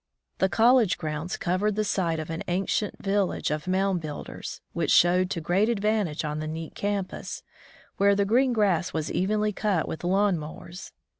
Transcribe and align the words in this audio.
The 0.39 0.49
col 0.49 0.77
lege 0.77 0.97
grounds 0.97 1.37
covered 1.37 1.75
the 1.75 1.83
site 1.83 2.19
of 2.19 2.31
an 2.31 2.41
ancient 2.47 3.03
village 3.03 3.51
of 3.51 3.67
mound 3.67 4.01
builders, 4.01 4.59
which 4.73 4.89
showed 4.89 5.29
to 5.29 5.41
great 5.41 5.69
advantage 5.69 6.25
on 6.25 6.39
the 6.39 6.47
neat 6.47 6.73
campus, 6.73 7.43
where 7.97 8.15
the 8.15 8.25
green 8.25 8.51
grass 8.51 8.93
was 8.93 9.11
evenly 9.11 9.53
cut 9.53 9.87
with 9.87 10.03
lawn 10.03 10.39
mowers. 10.39 10.91